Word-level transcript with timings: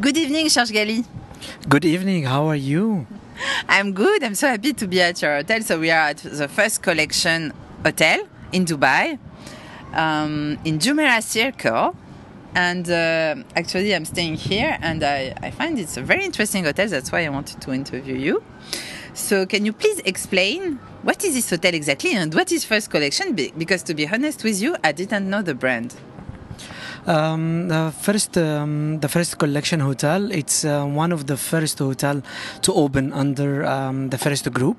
Good 0.00 0.16
evening, 0.16 0.48
Serge 0.48 0.70
Gali. 0.70 1.04
Good 1.68 1.84
evening. 1.84 2.24
How 2.24 2.46
are 2.46 2.56
you? 2.56 3.06
I'm 3.68 3.92
good. 3.92 4.24
I'm 4.24 4.34
so 4.34 4.48
happy 4.48 4.72
to 4.72 4.88
be 4.88 5.02
at 5.02 5.20
your 5.20 5.36
hotel. 5.36 5.60
So 5.60 5.78
we 5.78 5.90
are 5.90 6.08
at 6.08 6.16
the 6.16 6.48
First 6.48 6.82
Collection 6.82 7.52
Hotel 7.84 8.26
in 8.50 8.64
Dubai, 8.64 9.18
um, 9.92 10.58
in 10.64 10.78
Jumeirah 10.78 11.22
Circle. 11.22 11.94
And 12.54 12.88
uh, 12.88 13.44
actually, 13.54 13.94
I'm 13.94 14.06
staying 14.06 14.36
here, 14.36 14.78
and 14.80 15.04
I, 15.04 15.34
I 15.42 15.50
find 15.50 15.78
it's 15.78 15.98
a 15.98 16.02
very 16.02 16.24
interesting 16.24 16.64
hotel. 16.64 16.88
That's 16.88 17.12
why 17.12 17.26
I 17.26 17.28
wanted 17.28 17.60
to 17.60 17.70
interview 17.70 18.14
you. 18.14 18.42
So, 19.12 19.44
can 19.44 19.66
you 19.66 19.74
please 19.74 19.98
explain 20.06 20.76
what 21.02 21.22
is 21.24 21.34
this 21.34 21.50
hotel 21.50 21.74
exactly, 21.74 22.14
and 22.14 22.34
what 22.34 22.50
is 22.50 22.64
First 22.64 22.88
Collection? 22.88 23.34
Because 23.34 23.82
to 23.82 23.94
be 23.94 24.08
honest 24.08 24.44
with 24.44 24.62
you, 24.62 24.76
I 24.82 24.92
didn't 24.92 25.28
know 25.28 25.42
the 25.42 25.54
brand. 25.54 25.94
Um, 27.06 27.68
the 27.68 27.92
first, 27.98 28.36
um, 28.36 29.00
the 29.00 29.08
first 29.08 29.38
collection 29.38 29.80
hotel. 29.80 30.30
It's 30.30 30.64
uh, 30.64 30.84
one 30.84 31.12
of 31.12 31.26
the 31.26 31.36
first 31.36 31.78
hotel 31.78 32.22
to 32.62 32.72
open 32.74 33.12
under 33.12 33.64
um, 33.64 34.10
the 34.10 34.18
first 34.18 34.50
group. 34.52 34.76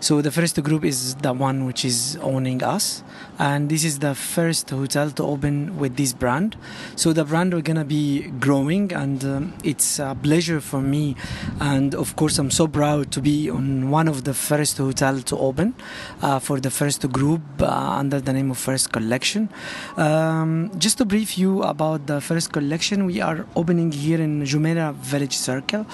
So 0.00 0.20
the 0.20 0.30
first 0.30 0.62
group 0.62 0.84
is 0.84 1.14
the 1.16 1.32
one 1.32 1.64
which 1.64 1.84
is 1.84 2.18
owning 2.20 2.62
us, 2.62 3.02
and 3.38 3.68
this 3.68 3.82
is 3.84 3.98
the 3.98 4.14
first 4.14 4.70
hotel 4.70 5.10
to 5.12 5.22
open 5.24 5.78
with 5.78 5.96
this 5.96 6.12
brand. 6.12 6.56
So 6.96 7.12
the 7.12 7.24
brand 7.24 7.54
we're 7.54 7.62
gonna 7.62 7.84
be 7.84 8.22
growing, 8.40 8.92
and 8.92 9.24
um, 9.24 9.54
it's 9.64 9.98
a 9.98 10.16
pleasure 10.22 10.60
for 10.60 10.80
me, 10.80 11.16
and 11.60 11.94
of 11.94 12.14
course 12.16 12.38
I'm 12.38 12.50
so 12.50 12.68
proud 12.68 13.10
to 13.12 13.20
be 13.20 13.50
on 13.50 13.90
one 13.90 14.06
of 14.06 14.24
the 14.24 14.34
first 14.34 14.78
hotel 14.78 15.20
to 15.20 15.38
open 15.38 15.74
uh, 16.22 16.38
for 16.38 16.60
the 16.60 16.70
first 16.70 17.10
group 17.10 17.42
uh, 17.60 17.66
under 17.66 18.20
the 18.20 18.32
name 18.32 18.50
of 18.50 18.58
First 18.58 18.92
Collection. 18.92 19.48
Um, 19.96 20.70
just 20.78 20.98
to 20.98 21.04
brief 21.04 21.38
you 21.38 21.53
about 21.62 22.06
the 22.06 22.20
first 22.20 22.52
collection, 22.52 23.06
we 23.06 23.20
are 23.20 23.46
opening 23.56 23.92
here 23.92 24.20
in 24.20 24.42
Jumeirah 24.42 24.94
Village 24.94 25.36
Circle. 25.36 25.86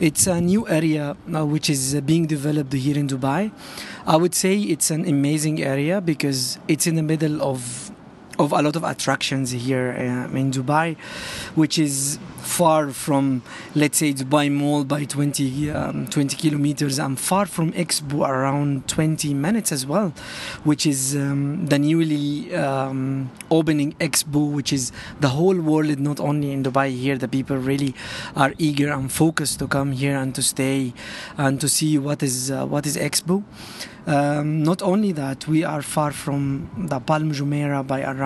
It's 0.00 0.26
a 0.26 0.40
new 0.40 0.66
area 0.68 1.16
uh, 1.34 1.44
which 1.46 1.70
is 1.70 2.00
being 2.00 2.26
developed 2.26 2.72
here 2.72 2.98
in 2.98 3.06
Dubai. 3.06 3.52
I 4.06 4.16
would 4.16 4.34
say 4.34 4.58
it's 4.58 4.90
an 4.90 5.06
amazing 5.06 5.62
area 5.62 6.00
because 6.00 6.58
it's 6.66 6.86
in 6.86 6.96
the 6.96 7.02
middle 7.02 7.42
of 7.42 7.91
of 8.38 8.52
a 8.52 8.62
lot 8.62 8.76
of 8.76 8.84
attractions 8.84 9.50
here 9.50 9.94
uh, 9.96 10.36
in 10.36 10.50
Dubai, 10.50 10.96
which 11.54 11.78
is 11.78 12.18
far 12.38 12.90
from, 12.90 13.42
let's 13.74 13.98
say, 13.98 14.12
Dubai 14.12 14.50
Mall 14.50 14.84
by 14.84 15.04
20, 15.04 15.70
um, 15.70 16.06
20 16.06 16.36
kilometers 16.36 16.98
and 16.98 17.18
far 17.18 17.46
from 17.46 17.72
Expo 17.72 18.28
around 18.28 18.88
20 18.88 19.32
minutes 19.34 19.72
as 19.72 19.86
well, 19.86 20.12
which 20.64 20.86
is 20.86 21.14
um, 21.16 21.66
the 21.66 21.78
newly 21.78 22.54
um, 22.54 23.30
opening 23.50 23.92
Expo, 23.94 24.50
which 24.50 24.72
is 24.72 24.92
the 25.20 25.28
whole 25.28 25.58
world, 25.58 25.98
not 25.98 26.20
only 26.20 26.52
in 26.52 26.62
Dubai 26.62 26.90
here. 26.90 27.16
The 27.16 27.28
people 27.28 27.56
really 27.56 27.94
are 28.36 28.52
eager 28.58 28.92
and 28.92 29.10
focused 29.10 29.58
to 29.60 29.66
come 29.68 29.92
here 29.92 30.16
and 30.16 30.34
to 30.34 30.42
stay 30.42 30.92
and 31.38 31.60
to 31.60 31.68
see 31.68 31.98
what 31.98 32.22
is 32.22 32.50
uh, 32.50 32.66
what 32.66 32.86
is 32.86 32.96
Expo. 32.96 33.44
Um, 34.04 34.64
not 34.64 34.82
only 34.82 35.12
that, 35.12 35.46
we 35.46 35.62
are 35.62 35.80
far 35.80 36.10
from 36.10 36.68
the 36.76 36.98
Palm 36.98 37.30
Jumeirah 37.30 37.86
by 37.86 38.02
around 38.02 38.21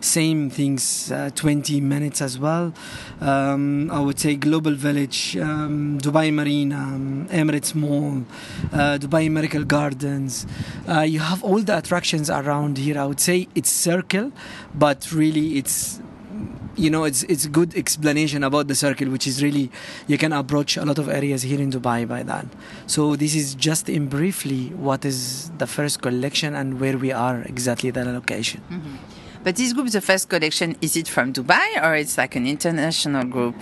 same 0.00 0.50
things, 0.50 1.10
uh, 1.12 1.30
20 1.34 1.80
minutes 1.80 2.20
as 2.20 2.38
well. 2.38 2.72
Um, 3.20 3.90
I 3.90 4.00
would 4.00 4.18
say 4.18 4.36
Global 4.36 4.72
Village, 4.72 5.36
um, 5.36 5.98
Dubai 6.00 6.32
Marina, 6.32 6.76
um, 6.76 7.28
Emirates 7.30 7.74
Mall, 7.74 8.24
uh, 8.72 8.98
Dubai 8.98 9.30
Miracle 9.30 9.64
Gardens. 9.64 10.46
Uh, 10.88 11.00
you 11.00 11.20
have 11.20 11.42
all 11.42 11.60
the 11.60 11.76
attractions 11.76 12.30
around 12.30 12.78
here. 12.78 12.98
I 12.98 13.06
would 13.06 13.20
say 13.20 13.48
it's 13.54 13.70
circle, 13.70 14.32
but 14.74 15.12
really 15.12 15.58
it's 15.58 16.00
you 16.76 16.90
know 16.90 17.04
it's 17.04 17.22
it's 17.24 17.46
good 17.46 17.74
explanation 17.74 18.44
about 18.44 18.68
the 18.68 18.74
circle 18.74 19.08
which 19.08 19.26
is 19.26 19.42
really 19.42 19.70
you 20.06 20.18
can 20.18 20.32
approach 20.32 20.76
a 20.76 20.84
lot 20.84 20.98
of 20.98 21.08
areas 21.08 21.42
here 21.42 21.60
in 21.60 21.70
dubai 21.70 22.06
by 22.06 22.22
that 22.22 22.46
so 22.86 23.16
this 23.16 23.34
is 23.34 23.54
just 23.54 23.88
in 23.88 24.06
briefly 24.06 24.68
what 24.88 25.04
is 25.04 25.50
the 25.58 25.66
first 25.66 26.02
collection 26.02 26.54
and 26.54 26.78
where 26.80 26.98
we 26.98 27.10
are 27.12 27.42
exactly 27.42 27.90
the 27.90 28.04
location 28.04 28.60
mm-hmm. 28.70 29.15
But 29.46 29.54
this 29.54 29.72
group, 29.72 29.90
the 29.90 30.00
first 30.00 30.28
collection, 30.28 30.74
is 30.80 30.96
it 30.96 31.06
from 31.06 31.32
Dubai 31.32 31.80
or 31.80 31.94
it's 31.94 32.18
like 32.18 32.34
an 32.34 32.48
international 32.48 33.22
group? 33.26 33.54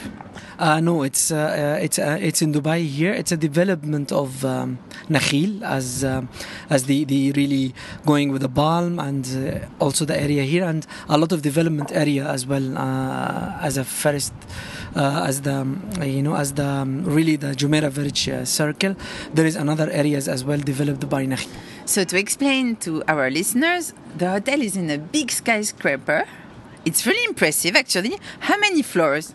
Uh, 0.59 0.81
no, 0.81 1.03
it's 1.03 1.31
uh, 1.31 1.37
uh, 1.37 1.84
it's 1.84 1.99
uh, 1.99 2.17
it's 2.19 2.41
in 2.41 2.55
Dubai 2.55 2.87
here. 2.87 3.12
It's 3.12 3.33
a 3.33 3.37
development 3.37 4.11
of 4.11 4.47
um, 4.47 4.78
Nakheel 5.11 5.61
as 5.61 6.03
uh, 6.03 6.23
as 6.71 6.84
the, 6.84 7.05
the 7.05 7.33
really 7.33 7.75
going 8.06 8.33
with 8.33 8.41
the 8.41 8.49
Palm 8.49 8.99
and 8.99 9.27
uh, 9.27 9.84
also 9.84 10.06
the 10.06 10.19
area 10.19 10.44
here 10.44 10.65
and 10.65 10.87
a 11.11 11.19
lot 11.19 11.33
of 11.33 11.43
development 11.43 11.93
area 11.93 12.27
as 12.31 12.47
well 12.47 12.78
as 12.78 13.77
a 13.77 13.84
first 13.84 14.33
as 14.97 15.43
the 15.43 15.67
you 16.00 16.23
know 16.23 16.34
as 16.34 16.55
the 16.55 16.65
um, 16.65 17.05
really 17.05 17.37
the 17.37 17.49
Jumeirah 17.49 17.91
village 17.91 18.31
circle. 18.49 18.97
There 19.34 19.44
is 19.44 19.55
another 19.55 19.91
areas 19.91 20.28
as 20.28 20.47
well 20.47 20.61
developed 20.61 21.06
by 21.11 21.27
Nakheel. 21.27 21.74
So, 21.87 22.03
to 22.03 22.19
explain 22.19 22.77
to 22.77 23.03
our 23.09 23.31
listeners, 23.31 23.93
the 24.17 24.31
hotel 24.31 24.62
is 24.62 24.75
in 24.75 24.89
a 24.91 24.97
big 24.97 25.31
skyscraper. 25.31 26.25
It's 26.87 27.06
really 27.06 27.25
impressive, 27.27 27.77
actually. 27.77 28.19
How 28.41 28.59
many 28.59 28.83
floors? 28.83 29.34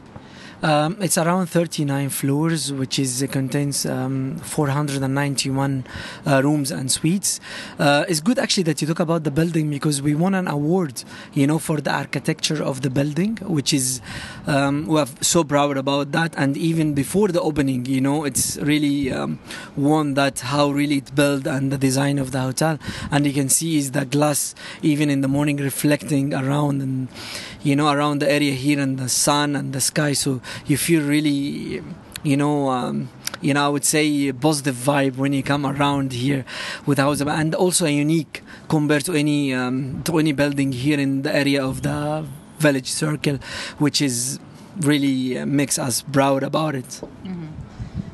Um, 0.62 0.98
it's 1.00 1.18
around 1.18 1.48
39 1.48 2.10
floors, 2.10 2.74
which 2.74 3.00
is 3.00 3.24
uh, 3.24 3.28
contains 3.28 3.86
um, 3.86 4.36
491 4.40 5.86
uh, 6.26 6.42
rooms 6.44 6.70
and 6.72 6.92
suites. 6.92 7.40
Uh, 7.78 8.04
it's 8.10 8.20
good 8.20 8.38
actually 8.38 8.64
that 8.64 8.82
you 8.82 8.88
talk 8.88 9.00
about 9.00 9.24
the 9.24 9.32
building 9.32 9.70
because 9.70 10.02
we 10.02 10.16
won 10.16 10.36
an 10.36 10.50
award, 10.50 11.06
you 11.34 11.48
know, 11.48 11.60
for 11.60 11.80
the 11.80 11.92
architecture 11.92 12.62
of 12.62 12.82
the 12.82 12.90
building, 12.90 13.38
which 13.44 13.72
is 13.72 14.02
um, 14.48 14.86
we're 14.86 15.08
so 15.22 15.46
proud 15.46 15.78
about 15.78 16.12
that. 16.12 16.34
And 16.36 16.58
even 16.58 16.94
before 16.94 17.30
the 17.30 17.40
opening, 17.40 17.86
you 17.86 18.02
know, 18.02 18.26
it's 18.26 18.58
really 18.58 19.14
um, 19.14 19.40
won 19.78 20.16
that 20.16 20.42
how 20.42 20.72
really 20.72 20.98
it 20.98 21.16
built 21.16 21.48
and 21.48 21.72
the 21.72 21.78
design 21.78 22.20
of 22.20 22.32
the 22.32 22.42
hotel. 22.42 22.78
And 23.12 23.26
you 23.26 23.32
can 23.32 23.48
see 23.48 23.78
is 23.78 23.92
the 23.92 24.04
glass 24.04 24.56
even 24.82 25.10
in 25.10 25.22
the 25.22 25.30
morning 25.30 25.56
reflecting 25.56 26.34
around 26.34 26.82
and 26.82 27.08
you 27.62 27.76
know 27.76 27.92
around 27.92 28.20
the 28.20 28.32
area 28.32 28.54
here 28.54 28.80
and 28.80 28.98
the 28.98 29.10
sun 29.10 29.56
and 29.56 29.72
the 29.72 29.82
sky. 29.82 30.12
So 30.12 30.42
you 30.66 30.78
feel 30.78 31.02
really 31.02 31.84
you 32.24 32.38
know 32.38 32.70
um, 32.70 33.10
you 33.42 33.54
know 33.54 33.66
I 33.66 33.70
would 33.70 33.86
say 33.86 34.32
positive 34.32 34.76
vibe 34.76 35.16
when 35.16 35.34
you 35.34 35.44
come 35.44 35.66
around 35.66 36.14
here 36.14 36.46
with 36.86 36.98
house 36.98 37.22
and 37.22 37.56
also 37.56 37.86
a 37.86 37.90
unique 37.90 38.44
compared 38.68 39.06
to 39.06 39.14
any 39.14 39.54
um, 39.54 40.04
to 40.04 40.18
any 40.20 40.32
building 40.32 40.72
here 40.72 41.00
in 41.00 41.22
the 41.22 41.36
area 41.36 41.64
of 41.64 41.82
the 41.82 42.26
village 42.58 42.92
circle 42.92 43.38
which 43.78 44.02
is 44.02 44.40
really 44.82 45.38
uh, 45.38 45.46
makes 45.46 45.80
us 45.80 46.02
proud 46.02 46.44
about 46.44 46.76
it 46.76 47.02
mm-hmm. 47.24 47.48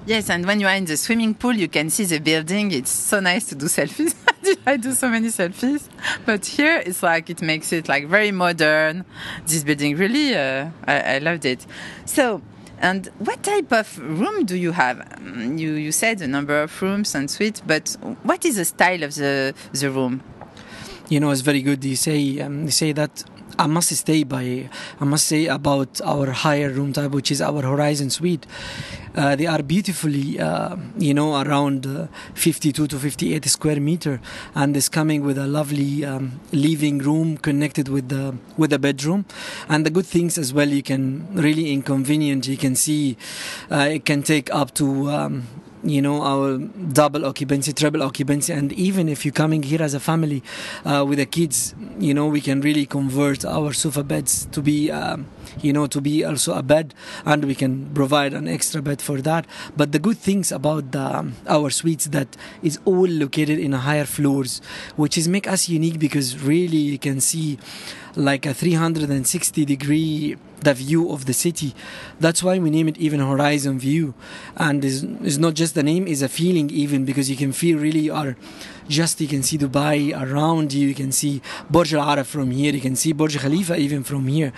Yes, 0.07 0.29
and 0.29 0.45
when 0.45 0.59
you 0.59 0.67
are 0.67 0.75
in 0.75 0.85
the 0.85 0.97
swimming 0.97 1.33
pool, 1.33 1.53
you 1.53 1.67
can 1.67 1.89
see 1.89 2.05
the 2.05 2.19
building. 2.19 2.71
It's 2.71 2.91
so 2.91 3.19
nice 3.19 3.47
to 3.47 3.55
do 3.55 3.65
selfies. 3.65 4.13
I 4.65 4.77
do 4.77 4.93
so 4.93 5.09
many 5.09 5.27
selfies, 5.27 5.87
but 6.25 6.45
here 6.45 6.81
it's 6.85 7.03
like 7.03 7.29
it 7.29 7.41
makes 7.41 7.71
it 7.71 7.87
like 7.87 8.07
very 8.07 8.31
modern. 8.31 9.05
This 9.45 9.63
building 9.63 9.97
really, 9.97 10.35
uh, 10.35 10.69
I, 10.87 11.15
I 11.15 11.17
loved 11.19 11.45
it. 11.45 11.65
So, 12.05 12.41
and 12.79 13.07
what 13.19 13.43
type 13.43 13.71
of 13.71 13.97
room 13.97 14.45
do 14.45 14.55
you 14.55 14.71
have? 14.71 14.97
Mm, 14.97 15.59
you 15.59 15.73
you 15.73 15.91
said 15.91 16.21
a 16.21 16.27
number 16.27 16.61
of 16.61 16.81
rooms 16.81 17.15
and 17.15 17.29
suites, 17.29 17.61
but 17.65 17.95
what 18.23 18.45
is 18.45 18.57
the 18.57 18.65
style 18.65 19.03
of 19.03 19.15
the 19.15 19.53
the 19.73 19.89
room? 19.89 20.21
You 21.09 21.19
know, 21.19 21.31
it's 21.31 21.41
very 21.41 21.61
good. 21.61 21.83
You 21.83 21.95
say 21.95 22.39
um, 22.41 22.65
you 22.65 22.71
say 22.71 22.91
that 22.93 23.23
I 23.57 23.67
must 23.67 23.95
stay 23.95 24.23
by 24.23 24.69
I 24.99 25.05
must 25.05 25.27
say 25.27 25.45
about 25.47 26.01
our 26.01 26.31
higher 26.31 26.69
room 26.69 26.93
type, 26.93 27.11
which 27.11 27.31
is 27.31 27.41
our 27.41 27.61
Horizon 27.61 28.09
Suite. 28.09 28.45
Uh, 29.15 29.35
they 29.35 29.45
are 29.45 29.63
beautifully, 29.63 30.39
uh, 30.39 30.75
you 30.97 31.13
know, 31.13 31.41
around 31.41 31.87
uh, 31.87 32.07
52 32.33 32.87
to 32.87 32.99
58 32.99 33.45
square 33.45 33.79
meter, 33.79 34.19
and 34.53 34.75
is 34.75 34.89
coming 34.89 35.23
with 35.23 35.37
a 35.37 35.47
lovely 35.47 36.03
um, 36.03 36.39
living 36.51 36.97
room 36.97 37.37
connected 37.37 37.87
with 37.87 38.09
the 38.09 38.35
with 38.57 38.71
the 38.71 38.79
bedroom. 38.79 39.25
And 39.69 39.85
the 39.85 39.89
good 39.89 40.05
things 40.05 40.37
as 40.37 40.53
well, 40.53 40.67
you 40.67 40.83
can 40.83 41.27
really 41.33 41.71
inconvenient. 41.71 42.47
You 42.47 42.57
can 42.57 42.75
see 42.75 43.17
uh, 43.71 43.87
it 43.91 44.05
can 44.05 44.23
take 44.23 44.53
up 44.53 44.73
to. 44.75 45.09
Um, 45.09 45.47
you 45.85 46.01
know 46.01 46.21
our 46.23 46.57
double 46.57 47.25
occupancy 47.25 47.71
triple 47.71 48.01
occupancy 48.01 48.51
and 48.51 48.73
even 48.73 49.07
if 49.07 49.23
you're 49.23 49.31
coming 49.31 49.61
here 49.63 49.81
as 49.81 49.93
a 49.93 49.99
family 49.99 50.41
uh, 50.83 51.05
with 51.07 51.19
the 51.19 51.25
kids 51.25 51.75
you 51.99 52.13
know 52.13 52.25
we 52.27 52.41
can 52.41 52.59
really 52.61 52.85
convert 52.85 53.45
our 53.45 53.71
sofa 53.71 54.03
beds 54.03 54.45
to 54.51 54.61
be 54.61 54.91
um, 54.91 55.27
you 55.61 55.73
know 55.73 55.87
to 55.87 56.01
be 56.01 56.23
also 56.23 56.53
a 56.53 56.63
bed 56.63 56.93
and 57.25 57.45
we 57.45 57.55
can 57.55 57.93
provide 57.93 58.33
an 58.33 58.47
extra 58.47 58.81
bed 58.81 59.01
for 59.01 59.21
that 59.21 59.45
but 59.75 59.91
the 59.91 59.99
good 59.99 60.17
things 60.17 60.51
about 60.51 60.91
the, 60.91 61.17
um, 61.17 61.35
our 61.47 61.69
suites 61.69 62.05
that 62.07 62.35
is 62.61 62.79
all 62.85 63.07
located 63.07 63.59
in 63.59 63.71
higher 63.71 64.05
floors 64.05 64.61
which 64.95 65.17
is 65.17 65.27
make 65.27 65.47
us 65.47 65.69
unique 65.69 65.99
because 65.99 66.41
really 66.41 66.77
you 66.77 66.99
can 66.99 67.19
see 67.19 67.57
like 68.15 68.45
a 68.45 68.53
360 68.53 69.65
degree 69.65 70.37
the 70.61 70.73
view 70.73 71.11
of 71.11 71.25
the 71.25 71.33
city. 71.33 71.73
That's 72.19 72.43
why 72.43 72.57
we 72.59 72.69
name 72.69 72.87
it 72.87 72.97
even 72.97 73.19
Horizon 73.19 73.79
View, 73.79 74.13
and 74.57 74.83
is 74.83 75.03
is 75.03 75.37
not 75.37 75.53
just 75.53 75.75
the 75.75 75.83
name, 75.83 76.07
is 76.07 76.21
a 76.21 76.29
feeling 76.29 76.69
even 76.69 77.05
because 77.05 77.29
you 77.29 77.37
can 77.37 77.53
feel 77.53 77.77
really 77.77 77.99
you 77.99 78.13
are 78.13 78.35
just 78.89 79.21
you 79.21 79.27
can 79.27 79.43
see 79.43 79.57
Dubai 79.57 80.19
around 80.19 80.73
you. 80.73 80.87
You 80.87 80.95
can 80.95 81.11
see 81.11 81.41
Burj 81.69 81.93
Al 81.93 82.01
Arab 82.01 82.25
from 82.25 82.51
here. 82.51 82.73
You 82.73 82.81
can 82.81 82.95
see 82.95 83.13
Burj 83.13 83.37
Khalifa 83.37 83.75
even 83.77 84.03
from 84.03 84.27
here, 84.27 84.51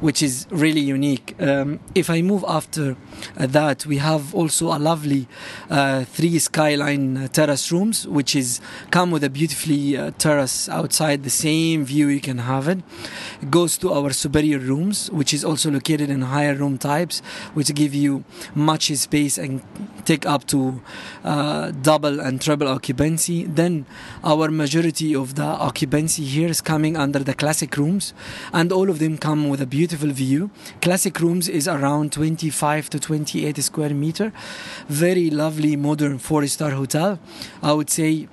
which 0.00 0.22
is 0.22 0.46
really 0.50 0.80
unique. 0.80 1.34
Um, 1.40 1.80
if 1.94 2.10
I 2.10 2.20
move 2.22 2.44
after 2.46 2.96
uh, 3.36 3.46
that, 3.46 3.86
we 3.86 3.96
have 3.98 4.34
also 4.34 4.66
a 4.76 4.78
lovely 4.78 5.26
uh, 5.70 6.04
three 6.04 6.38
skyline 6.38 7.16
uh, 7.16 7.28
terrace 7.28 7.72
rooms, 7.72 8.06
which 8.06 8.36
is 8.36 8.60
come 8.90 9.10
with 9.10 9.24
a 9.24 9.30
beautifully 9.30 9.96
uh, 9.96 10.10
terrace 10.18 10.68
outside. 10.68 11.22
The 11.24 11.30
same 11.30 11.84
view 11.84 12.08
you 12.08 12.20
can 12.20 12.38
have 12.38 12.68
it. 12.68 12.74
it. 12.74 13.50
Goes 13.50 13.78
to 13.78 13.92
our 13.92 14.10
superior 14.10 14.58
rooms, 14.58 15.10
which 15.10 15.32
is 15.34 15.44
also 15.44 15.70
located 15.70 16.10
in 16.10 16.22
higher 16.22 16.54
room 16.54 16.78
types, 16.78 17.20
which 17.54 17.72
give 17.74 17.94
you 17.94 18.24
much 18.54 18.92
space 18.96 19.38
and 19.38 19.62
take 20.04 20.26
up 20.26 20.46
to 20.48 20.82
uh, 21.24 21.70
double 21.82 22.20
and 22.20 22.40
treble 22.40 22.68
occupancy. 22.68 23.44
Then 23.44 23.73
our 24.22 24.48
majority 24.50 25.14
of 25.14 25.34
the 25.34 25.50
occupancy 25.68 26.24
here 26.24 26.48
is 26.48 26.60
coming 26.60 26.96
under 26.96 27.20
the 27.28 27.34
classic 27.34 27.76
rooms, 27.76 28.14
and 28.52 28.72
all 28.72 28.88
of 28.90 28.98
them 28.98 29.18
come 29.18 29.48
with 29.48 29.60
a 29.60 29.66
beautiful 29.66 30.10
view. 30.10 30.50
Classic 30.80 31.18
rooms 31.20 31.48
is 31.48 31.66
around 31.66 32.12
25 32.12 32.90
to 32.90 32.98
28 33.00 33.56
square 33.62 33.94
meter. 33.94 34.32
Very 34.88 35.30
lovely 35.30 35.76
modern 35.76 36.18
four 36.18 36.46
star 36.46 36.70
hotel. 36.70 37.18
I 37.62 37.72
would 37.72 37.90
say 37.90 38.28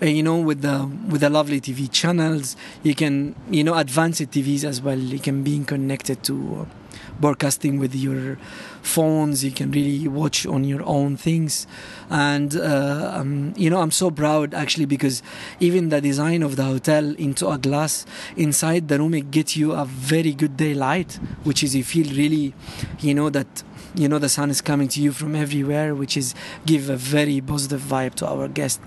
you 0.00 0.22
know 0.22 0.38
with 0.38 0.62
the 0.62 0.86
with 1.08 1.20
the 1.20 1.30
lovely 1.30 1.60
tv 1.60 1.90
channels 1.90 2.56
you 2.82 2.94
can 2.94 3.34
you 3.50 3.62
know 3.62 3.74
advanced 3.76 4.20
tvs 4.20 4.64
as 4.64 4.82
well 4.82 4.98
you 4.98 5.18
can 5.18 5.42
be 5.42 5.62
connected 5.64 6.22
to 6.22 6.66
uh, 6.66 6.74
broadcasting 7.20 7.78
with 7.78 7.94
your 7.94 8.36
phones. 8.82 9.44
You 9.44 9.50
can 9.50 9.70
really 9.70 10.06
watch 10.08 10.46
on 10.46 10.64
your 10.64 10.82
own 10.84 11.16
things. 11.16 11.66
And 12.10 12.56
uh, 12.56 13.12
um, 13.14 13.54
you 13.56 13.70
know 13.70 13.80
i'm 13.80 13.90
so 13.90 14.10
proud 14.10 14.54
actually 14.54 14.84
because 14.84 15.22
even 15.60 15.88
the 15.88 16.00
design 16.00 16.42
of 16.42 16.56
the 16.56 16.64
hotel 16.64 17.14
into 17.16 17.48
a 17.48 17.58
glass 17.58 18.04
inside 18.36 18.88
the 18.88 18.98
room 18.98 19.14
it 19.14 19.30
gets 19.30 19.56
you 19.56 19.72
a 19.72 19.84
very 19.84 20.32
good 20.32 20.56
daylight 20.56 21.18
which 21.44 21.62
is 21.62 21.74
you 21.74 21.84
feel 21.84 22.06
really 22.14 22.54
you 23.00 23.14
know 23.14 23.30
that 23.30 23.62
you 23.94 24.08
know 24.08 24.18
the 24.18 24.28
sun 24.28 24.50
is 24.50 24.60
coming 24.60 24.88
to 24.88 25.00
you 25.00 25.12
from 25.12 25.34
everywhere 25.34 25.94
which 25.94 26.16
is 26.16 26.34
give 26.66 26.90
a 26.90 26.96
very 26.96 27.40
positive 27.40 27.80
vibe 27.80 28.14
to 28.14 28.26
our 28.26 28.48
guests 28.48 28.80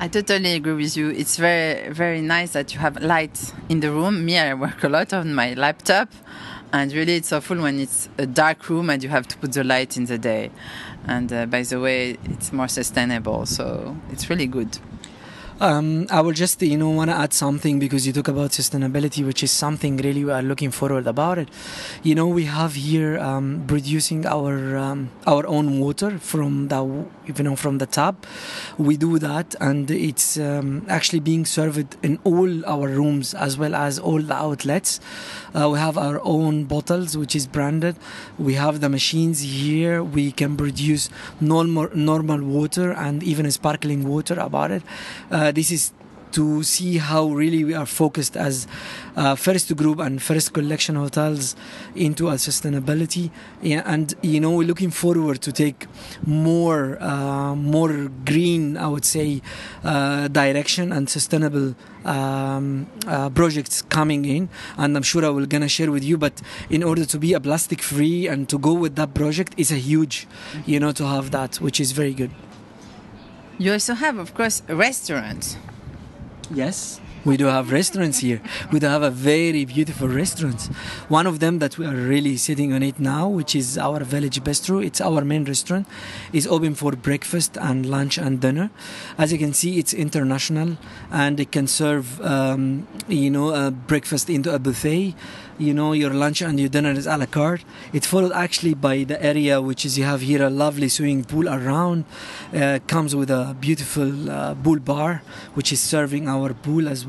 I 0.00 0.06
totally 0.06 0.52
agree 0.54 0.74
with 0.74 0.96
you. 0.96 1.10
It's 1.10 1.36
very, 1.36 1.92
very 1.92 2.20
nice 2.20 2.52
that 2.52 2.72
you 2.72 2.78
have 2.78 3.02
light 3.02 3.52
in 3.68 3.80
the 3.80 3.90
room. 3.90 4.24
Me, 4.24 4.38
I 4.38 4.54
work 4.54 4.84
a 4.84 4.88
lot 4.88 5.12
on 5.12 5.34
my 5.34 5.54
laptop, 5.54 6.08
and 6.72 6.92
really 6.92 7.16
it's 7.16 7.32
awful 7.32 7.60
when 7.60 7.80
it's 7.80 8.08
a 8.16 8.24
dark 8.24 8.68
room 8.68 8.90
and 8.90 9.02
you 9.02 9.08
have 9.08 9.26
to 9.26 9.36
put 9.38 9.54
the 9.54 9.64
light 9.64 9.96
in 9.96 10.04
the 10.04 10.16
day. 10.16 10.52
And 11.06 11.32
uh, 11.32 11.46
by 11.46 11.62
the 11.62 11.80
way, 11.80 12.16
it's 12.26 12.52
more 12.52 12.68
sustainable, 12.68 13.44
so 13.44 13.96
it's 14.12 14.30
really 14.30 14.46
good. 14.46 14.78
Um, 15.60 16.06
I 16.08 16.20
will 16.20 16.32
just, 16.32 16.62
you 16.62 16.76
know, 16.76 16.90
want 16.90 17.10
to 17.10 17.16
add 17.16 17.32
something 17.32 17.80
because 17.80 18.06
you 18.06 18.12
talk 18.12 18.28
about 18.28 18.52
sustainability, 18.52 19.26
which 19.26 19.42
is 19.42 19.50
something 19.50 19.96
really 19.96 20.24
we 20.24 20.30
are 20.30 20.40
looking 20.42 20.70
forward 20.70 21.08
about 21.08 21.36
it. 21.36 21.48
You 22.04 22.14
know, 22.14 22.28
we 22.28 22.44
have 22.44 22.74
here 22.74 23.18
um, 23.18 23.64
producing 23.66 24.24
our 24.24 24.76
um, 24.76 25.10
our 25.26 25.44
own 25.48 25.80
water 25.80 26.20
from 26.20 26.68
the, 26.68 26.84
you 27.26 27.42
know, 27.42 27.56
from 27.56 27.78
the 27.78 27.86
tap. 27.86 28.24
We 28.78 28.96
do 28.96 29.18
that, 29.18 29.56
and 29.60 29.90
it's 29.90 30.38
um, 30.38 30.86
actually 30.88 31.18
being 31.18 31.44
served 31.44 31.96
in 32.04 32.20
all 32.22 32.64
our 32.64 32.86
rooms 32.86 33.34
as 33.34 33.58
well 33.58 33.74
as 33.74 33.98
all 33.98 34.22
the 34.22 34.34
outlets. 34.34 35.00
Uh, 35.56 35.70
we 35.72 35.78
have 35.80 35.98
our 35.98 36.20
own 36.22 36.66
bottles, 36.66 37.16
which 37.16 37.34
is 37.34 37.48
branded. 37.48 37.96
We 38.38 38.54
have 38.54 38.80
the 38.80 38.88
machines 38.88 39.40
here. 39.40 40.04
We 40.04 40.30
can 40.30 40.56
produce 40.56 41.10
normal 41.40 41.88
normal 41.96 42.44
water 42.44 42.92
and 42.92 43.24
even 43.24 43.50
sparkling 43.50 44.06
water 44.06 44.38
about 44.38 44.70
it. 44.70 44.84
Uh, 45.32 45.47
this 45.52 45.70
is 45.70 45.92
to 46.32 46.62
see 46.62 46.98
how 46.98 47.26
really 47.28 47.64
we 47.64 47.74
are 47.74 47.86
focused 47.86 48.36
as 48.36 48.66
uh, 49.16 49.34
first 49.34 49.74
group 49.76 49.98
and 49.98 50.22
first 50.22 50.52
collection 50.52 50.94
hotels 50.96 51.56
into 51.94 52.28
our 52.28 52.34
sustainability. 52.36 53.30
Yeah, 53.62 53.82
and 53.86 54.14
you 54.22 54.40
know 54.40 54.50
we're 54.52 54.66
looking 54.66 54.90
forward 54.90 55.40
to 55.42 55.52
take 55.52 55.86
more 56.26 57.00
uh, 57.02 57.54
more 57.54 58.08
green 58.24 58.76
i 58.76 58.86
would 58.86 59.04
say 59.04 59.42
uh, 59.84 60.28
direction 60.28 60.92
and 60.92 61.08
sustainable 61.08 61.74
um, 62.04 62.86
uh, 63.06 63.30
projects 63.30 63.82
coming 63.82 64.24
in. 64.24 64.48
And 64.76 64.96
i'm 64.96 65.02
sure 65.02 65.24
i 65.24 65.28
will 65.28 65.46
gonna 65.46 65.68
share 65.68 65.90
with 65.90 66.04
you 66.04 66.18
but 66.18 66.40
in 66.70 66.82
order 66.82 67.04
to 67.04 67.18
be 67.18 67.32
a 67.32 67.40
plastic 67.40 67.80
free 67.82 68.28
and 68.28 68.48
to 68.48 68.58
go 68.58 68.72
with 68.74 68.96
that 68.96 69.14
project 69.14 69.54
is 69.56 69.70
a 69.72 69.76
huge 69.76 70.26
you 70.66 70.78
know 70.80 70.92
to 70.92 71.06
have 71.06 71.30
that 71.30 71.56
which 71.56 71.80
is 71.80 71.92
very 71.92 72.14
good 72.14 72.30
you 73.58 73.72
also 73.72 73.94
have, 73.94 74.18
of 74.18 74.34
course, 74.34 74.62
restaurants. 74.68 75.56
Yes. 76.50 77.00
We 77.24 77.36
do 77.36 77.46
have 77.46 77.72
restaurants 77.72 78.18
here. 78.18 78.40
We 78.72 78.78
do 78.78 78.86
have 78.86 79.02
a 79.02 79.10
very 79.10 79.64
beautiful 79.64 80.08
restaurant. 80.08 80.62
One 81.08 81.26
of 81.26 81.40
them 81.40 81.58
that 81.58 81.78
we 81.78 81.86
are 81.86 81.94
really 81.94 82.36
sitting 82.36 82.72
on 82.72 82.82
it 82.82 83.00
now, 83.00 83.28
which 83.28 83.54
is 83.54 83.76
our 83.76 84.04
Village 84.04 84.42
Bistro. 84.42 84.84
It's 84.84 85.00
our 85.00 85.24
main 85.24 85.44
restaurant. 85.44 85.86
is 86.32 86.46
open 86.46 86.74
for 86.74 86.92
breakfast 86.92 87.56
and 87.60 87.86
lunch 87.86 88.18
and 88.18 88.40
dinner. 88.40 88.70
As 89.16 89.32
you 89.32 89.38
can 89.38 89.52
see, 89.52 89.78
it's 89.78 89.92
international 89.92 90.76
and 91.10 91.40
it 91.40 91.52
can 91.52 91.66
serve, 91.66 92.20
um, 92.20 92.86
you 93.08 93.30
know, 93.30 93.50
a 93.50 93.70
breakfast 93.70 94.30
into 94.30 94.54
a 94.54 94.58
buffet 94.58 95.14
you 95.58 95.74
know 95.74 95.92
your 95.92 96.10
lunch 96.10 96.40
and 96.40 96.60
your 96.60 96.68
dinner 96.68 96.92
is 96.92 97.06
a 97.06 97.16
la 97.16 97.26
carte 97.26 97.64
it's 97.92 98.06
followed 98.06 98.30
actually 98.32 98.74
by 98.74 99.02
the 99.02 99.20
area 99.20 99.60
which 99.60 99.84
is 99.84 99.98
you 99.98 100.04
have 100.04 100.20
here 100.20 100.42
a 100.44 100.50
lovely 100.50 100.88
swimming 100.88 101.24
pool 101.24 101.48
around 101.48 102.04
uh, 102.54 102.78
comes 102.86 103.16
with 103.16 103.28
a 103.28 103.56
beautiful 103.58 104.30
uh, 104.30 104.54
pool 104.54 104.78
bar 104.78 105.22
which 105.54 105.72
is 105.72 105.80
serving 105.80 106.28
our 106.28 106.54
pool 106.54 106.88
as 106.88 107.04
well 107.04 107.07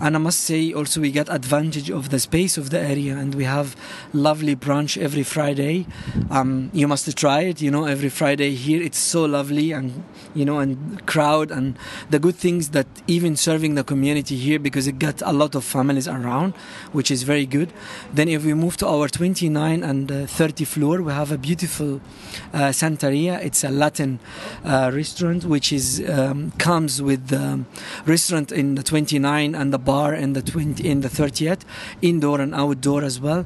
and 0.00 0.16
i 0.16 0.18
must 0.18 0.40
say 0.40 0.72
also 0.72 1.00
we 1.00 1.10
get 1.10 1.28
advantage 1.28 1.90
of 1.90 2.10
the 2.10 2.18
space 2.18 2.56
of 2.56 2.70
the 2.70 2.78
area 2.78 3.16
and 3.16 3.34
we 3.34 3.44
have 3.44 3.76
lovely 4.12 4.56
brunch 4.56 5.00
every 5.00 5.22
friday. 5.22 5.86
Um, 6.30 6.70
you 6.72 6.88
must 6.88 7.16
try 7.16 7.40
it 7.42 7.60
you 7.60 7.70
know 7.70 7.84
every 7.84 8.08
friday 8.08 8.54
here. 8.54 8.82
It's 8.82 8.98
so 8.98 9.24
lovely 9.24 9.72
and 9.72 10.04
you 10.34 10.44
know 10.44 10.58
and 10.58 11.04
crowd 11.06 11.50
and 11.50 11.76
the 12.10 12.18
good 12.18 12.36
things 12.36 12.70
that 12.70 12.86
even 13.06 13.36
serving 13.36 13.74
the 13.74 13.84
community 13.84 14.36
here 14.36 14.58
because 14.58 14.86
it 14.86 14.98
got 14.98 15.22
a 15.22 15.32
lot 15.32 15.54
of 15.54 15.64
families 15.64 16.08
around 16.08 16.54
which 16.92 17.10
is 17.10 17.22
very 17.22 17.46
good. 17.46 17.72
Then 18.12 18.28
if 18.28 18.44
we 18.44 18.54
move 18.54 18.76
to 18.78 18.86
our 18.86 19.08
29 19.08 19.82
and 19.82 20.10
uh, 20.10 20.26
30 20.26 20.64
floor, 20.64 21.02
we 21.02 21.12
have 21.12 21.32
a 21.32 21.38
beautiful 21.38 22.00
uh, 22.52 22.70
Santeria. 22.72 23.42
It's 23.42 23.64
a 23.64 23.70
Latin 23.70 24.18
uh, 24.64 24.90
restaurant 24.94 25.44
which 25.44 25.72
is 25.72 26.02
um, 26.08 26.52
comes 26.58 27.02
with 27.02 27.28
the 27.28 27.64
restaurant 28.06 28.52
in 28.52 28.74
the 28.74 28.82
29 28.82 29.17
and 29.24 29.72
the 29.72 29.78
bar 29.78 30.14
in 30.14 30.32
the 30.32 30.42
20 30.42 30.86
in 30.86 31.00
the 31.00 31.08
30th, 31.08 31.60
indoor 32.02 32.40
and 32.40 32.54
outdoor 32.54 33.02
as 33.04 33.20
well. 33.20 33.44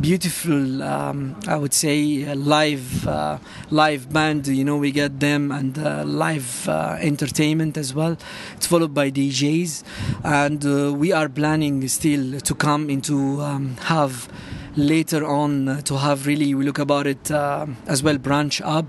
Beautiful, 0.00 0.82
um, 0.82 1.36
I 1.46 1.56
would 1.56 1.74
say, 1.74 2.24
uh, 2.24 2.34
live 2.34 3.06
uh, 3.06 3.38
live 3.70 4.12
band. 4.12 4.46
You 4.46 4.64
know, 4.64 4.76
we 4.76 4.92
get 4.92 5.20
them 5.20 5.50
and 5.50 5.78
uh, 5.78 6.04
live 6.04 6.68
entertainment 6.68 7.76
as 7.76 7.94
well. 7.94 8.16
It's 8.56 8.66
followed 8.66 8.94
by 8.94 9.10
DJs, 9.10 9.82
and 10.24 10.98
we 10.98 11.12
are 11.12 11.28
planning 11.28 11.86
still 11.88 12.40
to 12.40 12.54
come 12.54 12.90
into 12.90 13.40
um, 13.40 13.76
have 13.82 14.28
later 14.76 15.26
on 15.26 15.68
uh, 15.68 15.80
to 15.82 15.98
have 15.98 16.26
really 16.26 16.54
we 16.54 16.64
look 16.64 16.78
about 16.78 17.06
it 17.06 17.30
uh, 17.30 17.66
as 17.86 18.02
well 18.02 18.16
branch 18.16 18.60
up 18.62 18.86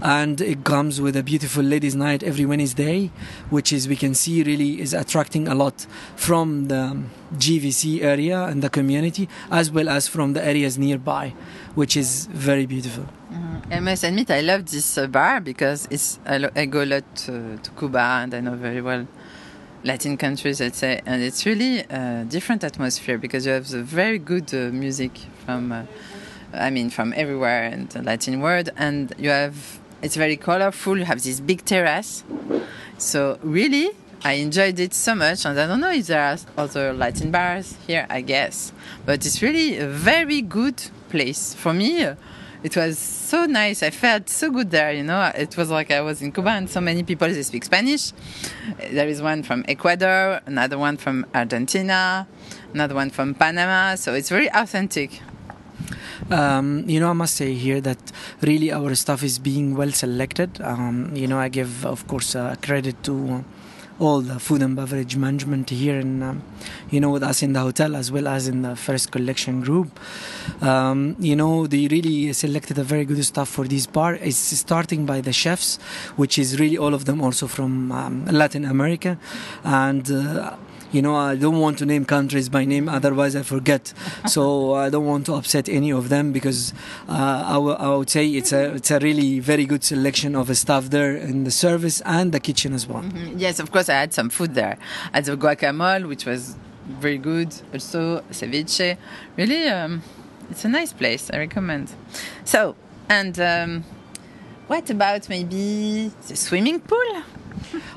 and 0.00 0.40
it 0.40 0.64
comes 0.64 1.00
with 1.00 1.16
a 1.16 1.22
beautiful 1.22 1.62
ladies 1.62 1.96
night 1.96 2.22
every 2.22 2.44
wednesday 2.44 3.10
which 3.50 3.72
is 3.72 3.88
we 3.88 3.96
can 3.96 4.14
see 4.14 4.42
really 4.42 4.80
is 4.80 4.94
attracting 4.94 5.48
a 5.48 5.54
lot 5.54 5.86
from 6.16 6.68
the 6.68 7.02
JVC 7.34 8.02
area 8.02 8.44
and 8.44 8.62
the 8.62 8.70
community 8.70 9.28
as 9.50 9.72
well 9.72 9.88
as 9.88 10.06
from 10.06 10.34
the 10.34 10.44
areas 10.44 10.78
nearby 10.78 11.34
which 11.74 11.96
is 11.96 12.26
very 12.26 12.66
beautiful 12.66 13.04
mm-hmm. 13.32 13.54
I 13.72 13.80
must 13.80 14.04
admit, 14.04 14.30
I 14.30 14.40
love 14.40 14.66
this 14.66 14.98
uh, 14.98 15.06
bar 15.06 15.40
because 15.40 15.88
it's 15.90 16.18
I, 16.26 16.66
go 16.66 16.82
a 16.82 16.84
lot 16.84 17.16
to, 17.16 17.58
to 17.58 17.70
Cuba 17.70 18.20
and 18.22 18.34
I 18.34 18.40
know 18.40 18.54
very 18.54 18.82
well 18.82 19.06
Latin 19.84 20.16
countries, 20.16 20.60
let's 20.60 20.78
say, 20.78 21.02
and 21.04 21.22
it's 21.22 21.44
really 21.44 21.80
a 21.80 22.24
different 22.26 22.64
atmosphere 22.64 23.18
because 23.18 23.44
you 23.44 23.52
have 23.52 23.68
the 23.68 23.82
very 23.82 24.18
good 24.18 24.52
uh, 24.54 24.70
music 24.72 25.12
from, 25.44 25.72
uh, 25.72 25.84
I 26.54 26.70
mean, 26.70 26.88
from 26.88 27.12
everywhere 27.14 27.64
in 27.66 27.86
the 27.88 28.02
Latin 28.02 28.40
world, 28.40 28.70
and 28.76 29.14
you 29.18 29.28
have 29.28 29.78
it's 30.00 30.16
very 30.16 30.36
colorful. 30.36 30.98
You 30.98 31.04
have 31.04 31.22
this 31.22 31.40
big 31.40 31.64
terrace, 31.64 32.24
so 32.98 33.38
really, 33.42 33.90
I 34.22 34.34
enjoyed 34.34 34.78
it 34.78 34.94
so 34.94 35.14
much. 35.14 35.44
And 35.44 35.58
I 35.60 35.66
don't 35.66 35.80
know 35.80 35.92
if 35.92 36.06
there 36.06 36.22
are 36.22 36.38
other 36.56 36.94
Latin 36.94 37.30
bars 37.30 37.76
here, 37.86 38.06
I 38.08 38.22
guess, 38.22 38.72
but 39.04 39.26
it's 39.26 39.42
really 39.42 39.76
a 39.78 39.86
very 39.86 40.40
good 40.40 40.82
place 41.10 41.52
for 41.54 41.74
me. 41.74 42.06
Uh, 42.64 42.66
it 42.66 42.76
was 42.76 42.98
so 42.98 43.46
nice. 43.46 43.82
I 43.82 43.90
felt 43.90 44.28
so 44.28 44.50
good 44.50 44.70
there, 44.70 44.92
you 44.92 45.02
know. 45.02 45.30
It 45.34 45.56
was 45.56 45.70
like 45.70 45.90
I 45.90 46.00
was 46.00 46.22
in 46.22 46.32
Cuba 46.32 46.50
and 46.50 46.68
so 46.68 46.80
many 46.80 47.02
people 47.02 47.28
they 47.28 47.42
speak 47.42 47.64
Spanish. 47.64 48.12
There 48.90 49.08
is 49.08 49.20
one 49.22 49.42
from 49.42 49.64
Ecuador, 49.68 50.40
another 50.46 50.78
one 50.78 50.96
from 50.96 51.26
Argentina, 51.34 52.26
another 52.72 52.94
one 52.94 53.10
from 53.10 53.34
Panama. 53.34 53.96
So 53.96 54.14
it's 54.14 54.28
very 54.28 54.50
authentic. 54.52 55.20
Um, 56.30 56.88
you 56.88 57.00
know, 57.00 57.10
I 57.10 57.12
must 57.12 57.34
say 57.34 57.54
here 57.54 57.80
that 57.82 58.12
really 58.40 58.72
our 58.72 58.94
stuff 58.94 59.22
is 59.22 59.38
being 59.38 59.76
well 59.76 59.92
selected. 59.92 60.60
Um, 60.60 61.10
you 61.14 61.26
know, 61.26 61.38
I 61.38 61.48
give, 61.48 61.84
of 61.84 62.06
course, 62.06 62.34
uh, 62.34 62.54
credit 62.62 63.02
to 63.04 63.44
all 64.00 64.20
the 64.20 64.38
food 64.40 64.62
and 64.62 64.74
beverage 64.74 65.16
management 65.16 65.70
here 65.70 65.98
in 65.98 66.22
um, 66.22 66.42
you 66.90 67.00
know 67.00 67.10
with 67.10 67.22
us 67.22 67.42
in 67.42 67.52
the 67.52 67.60
hotel 67.60 67.94
as 67.94 68.10
well 68.10 68.26
as 68.26 68.48
in 68.48 68.62
the 68.62 68.74
first 68.76 69.12
collection 69.12 69.60
group. 69.60 69.98
Um, 70.60 71.16
you 71.18 71.36
know 71.36 71.66
they 71.66 71.86
really 71.88 72.32
selected 72.32 72.78
a 72.78 72.84
very 72.84 73.04
good 73.04 73.24
stuff 73.24 73.48
for 73.48 73.66
this 73.66 73.86
bar. 73.86 74.14
It's 74.14 74.36
starting 74.36 75.06
by 75.06 75.20
the 75.20 75.32
chefs 75.32 75.76
which 76.16 76.38
is 76.38 76.58
really 76.58 76.76
all 76.76 76.94
of 76.94 77.04
them 77.04 77.20
also 77.20 77.46
from 77.46 77.92
um, 77.92 78.24
latin 78.26 78.64
america. 78.64 79.18
And 79.62 80.10
uh, 80.10 80.56
you 80.94 81.02
know 81.02 81.14
i 81.16 81.34
don't 81.44 81.58
want 81.64 81.76
to 81.78 81.84
name 81.92 82.04
countries 82.04 82.48
by 82.48 82.64
name 82.64 82.88
otherwise 82.88 83.34
i 83.36 83.42
forget 83.42 83.92
so 84.34 84.74
i 84.74 84.88
don't 84.88 85.06
want 85.12 85.24
to 85.26 85.32
upset 85.34 85.68
any 85.68 85.90
of 86.00 86.08
them 86.08 86.32
because 86.32 86.72
uh, 87.08 87.44
I, 87.54 87.56
w- 87.64 87.76
I 87.86 87.88
would 87.96 88.10
say 88.16 88.24
it's 88.28 88.52
a 88.52 88.74
it's 88.78 88.90
a 88.90 88.98
really 89.08 89.40
very 89.40 89.66
good 89.72 89.82
selection 89.92 90.30
of 90.40 90.46
staff 90.56 90.84
there 90.96 91.12
in 91.16 91.44
the 91.44 91.50
service 91.50 92.00
and 92.16 92.26
the 92.32 92.40
kitchen 92.48 92.72
as 92.72 92.84
well 92.88 93.02
Mm-hmm. 93.02 93.38
Yes, 93.38 93.58
of 93.60 93.70
course, 93.72 93.88
I 93.88 93.94
had 94.04 94.12
some 94.14 94.30
food 94.30 94.54
there. 94.54 94.76
I 95.12 95.16
had 95.18 95.24
the 95.26 95.36
guacamole, 95.36 96.06
which 96.08 96.24
was 96.26 96.56
very 97.04 97.18
good. 97.18 97.50
Also, 97.72 98.20
ceviche. 98.30 98.96
Really, 99.36 99.68
um, 99.68 100.02
it's 100.50 100.64
a 100.64 100.68
nice 100.68 100.92
place. 100.92 101.30
I 101.32 101.38
recommend. 101.38 101.86
So, 102.44 102.76
and 103.08 103.38
um, 103.40 103.84
what 104.68 104.88
about 104.90 105.28
maybe 105.28 106.10
the 106.28 106.36
swimming 106.36 106.80
pool? 106.80 107.22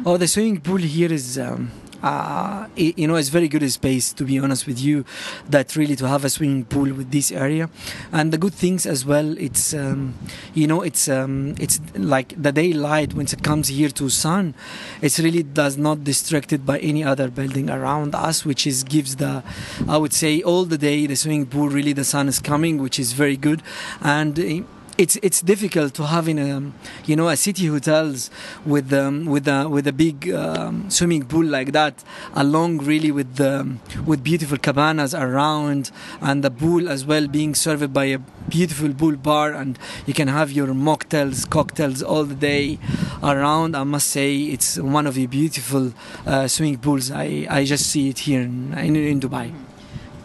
Oh, 0.05 0.17
the 0.17 0.27
swimming 0.27 0.59
pool 0.61 0.77
here 0.77 1.11
is, 1.13 1.37
um, 1.37 1.71
uh, 2.03 2.67
you 2.75 3.07
know, 3.07 3.15
it's 3.15 3.29
very 3.29 3.47
good 3.47 3.69
space 3.71 4.13
to 4.13 4.23
be 4.23 4.39
honest 4.39 4.67
with 4.67 4.79
you. 4.79 5.05
That 5.49 5.75
really 5.75 5.95
to 5.97 6.07
have 6.07 6.23
a 6.23 6.29
swimming 6.29 6.65
pool 6.65 6.93
with 6.93 7.11
this 7.11 7.31
area, 7.31 7.69
and 8.11 8.31
the 8.31 8.37
good 8.37 8.53
things 8.53 8.85
as 8.85 9.05
well. 9.05 9.37
It's, 9.37 9.73
um, 9.73 10.15
you 10.53 10.67
know, 10.67 10.81
it's 10.81 11.07
um, 11.07 11.55
it's 11.59 11.79
like 11.95 12.41
the 12.41 12.51
daylight 12.51 13.13
when 13.13 13.25
it 13.25 13.43
comes 13.43 13.69
here 13.69 13.89
to 13.89 14.09
sun, 14.09 14.55
it 15.01 15.17
really 15.19 15.43
does 15.43 15.77
not 15.77 16.03
distracted 16.03 16.65
by 16.65 16.79
any 16.79 17.03
other 17.03 17.29
building 17.29 17.69
around 17.69 18.15
us, 18.15 18.45
which 18.45 18.67
is 18.67 18.83
gives 18.83 19.17
the, 19.17 19.43
I 19.87 19.97
would 19.97 20.13
say, 20.13 20.41
all 20.41 20.65
the 20.65 20.77
day 20.77 21.07
the 21.07 21.15
swimming 21.15 21.45
pool 21.45 21.69
really 21.69 21.93
the 21.93 22.05
sun 22.05 22.27
is 22.27 22.39
coming, 22.39 22.77
which 22.77 22.99
is 22.99 23.13
very 23.13 23.37
good, 23.37 23.61
and. 24.01 24.39
uh, 24.39 24.76
it's 24.97 25.15
it's 25.21 25.41
difficult 25.41 25.93
to 25.93 26.07
have 26.07 26.27
in 26.27 26.39
a 26.39 26.71
you 27.05 27.15
know 27.15 27.29
a 27.29 27.37
city 27.37 27.67
hotels 27.67 28.29
with 28.65 28.91
um, 28.91 29.25
with 29.25 29.47
a 29.47 29.69
with 29.69 29.85
a 29.87 29.93
big 29.93 30.31
um, 30.33 30.89
swimming 30.89 31.23
pool 31.25 31.45
like 31.45 31.71
that 31.71 32.03
along 32.35 32.79
really 32.79 33.11
with 33.11 33.35
the 33.35 33.77
with 34.05 34.23
beautiful 34.23 34.57
cabanas 34.57 35.13
around 35.13 35.91
and 36.21 36.43
the 36.43 36.49
pool 36.51 36.89
as 36.89 37.05
well 37.05 37.27
being 37.27 37.53
served 37.53 37.93
by 37.93 38.05
a 38.05 38.19
beautiful 38.49 38.93
pool 38.93 39.15
bar. 39.15 39.53
And 39.53 39.77
you 40.05 40.13
can 40.13 40.27
have 40.27 40.51
your 40.51 40.67
mocktails 40.67 41.47
cocktails 41.49 42.01
all 42.01 42.23
the 42.23 42.35
day 42.35 42.79
around. 43.23 43.75
I 43.75 43.83
must 43.83 44.07
say 44.07 44.35
it's 44.35 44.77
one 44.77 45.05
of 45.07 45.15
the 45.15 45.27
beautiful 45.27 45.93
uh, 46.25 46.47
swimming 46.47 46.77
pools. 46.79 47.11
I, 47.11 47.45
I 47.49 47.65
just 47.65 47.87
see 47.87 48.09
it 48.09 48.19
here 48.19 48.41
in, 48.41 48.73
in, 48.77 48.95
in 48.95 49.19
Dubai 49.19 49.66